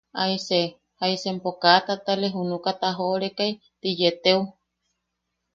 [0.25, 0.61] ¿Aise,
[0.99, 3.45] jaisa empo kaa tatale junuka tajoʼoreka
[3.81, 4.41] ti yeeteu!